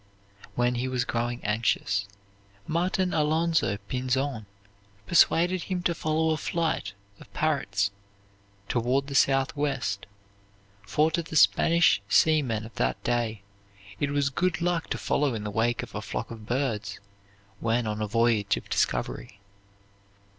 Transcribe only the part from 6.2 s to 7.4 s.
a flight of